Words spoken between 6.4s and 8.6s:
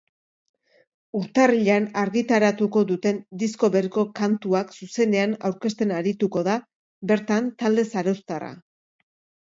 da bertan talde zarauztarra.